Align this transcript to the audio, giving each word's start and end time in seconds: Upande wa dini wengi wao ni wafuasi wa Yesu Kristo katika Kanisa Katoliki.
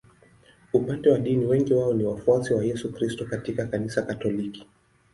Upande 0.73 1.09
wa 1.11 1.17
dini 1.19 1.45
wengi 1.45 1.73
wao 1.73 1.93
ni 1.93 2.03
wafuasi 2.03 2.53
wa 2.53 2.65
Yesu 2.65 2.91
Kristo 2.93 3.25
katika 3.25 3.65
Kanisa 3.67 4.01
Katoliki. 4.01 4.67